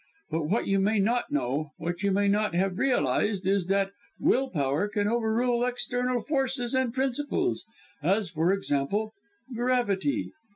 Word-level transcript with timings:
But 0.31 0.45
what 0.47 0.65
you 0.65 0.79
may 0.79 0.97
not 0.97 1.31
know 1.31 1.73
what 1.77 2.01
you 2.01 2.09
may 2.11 2.27
not 2.27 2.55
have 2.55 2.79
realized, 2.79 3.45
is 3.45 3.67
that 3.67 3.91
will 4.19 4.49
power 4.49 4.87
can 4.87 5.07
over 5.07 5.31
rule 5.31 5.63
external 5.63 6.21
forces 6.23 6.73
and 6.73 6.91
principles 6.91 7.63
as 8.01 8.27
for 8.27 8.51
example 8.51 9.13
gravity. 9.53 10.33